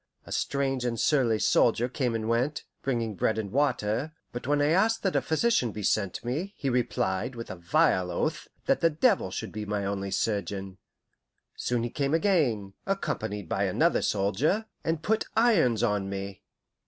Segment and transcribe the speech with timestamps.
[0.25, 4.69] A strange and surly soldier came and went, bringing bread and water; but when I
[4.69, 8.89] asked that a physician be sent me, he replied, with a vile oath, that the
[8.89, 10.79] devil should be my only surgeon.
[11.55, 16.41] Soon he came again, accompanied by another soldier, and put irons on me.